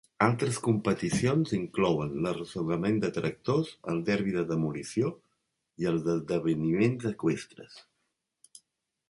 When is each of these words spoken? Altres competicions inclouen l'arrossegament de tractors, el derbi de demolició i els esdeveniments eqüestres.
Altres 0.25 0.55
competicions 0.67 1.51
inclouen 1.57 2.15
l'arrossegament 2.27 2.97
de 3.03 3.11
tractors, 3.17 3.69
el 3.93 4.01
derbi 4.09 4.35
de 4.39 4.47
demolició 4.53 5.13
i 5.85 5.91
els 5.93 6.11
esdeveniments 6.17 7.09
eqüestres. 7.13 7.79